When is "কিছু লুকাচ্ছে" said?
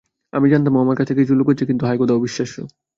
1.21-1.65